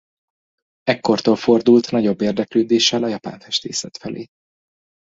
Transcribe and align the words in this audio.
Ekkortól 0.83 1.35
fordult 1.35 1.91
nagyobb 1.91 2.21
érdeklődéssel 2.21 3.03
a 3.03 3.07
japán 3.07 3.39
festészet 3.39 3.97
felé. 3.97 4.25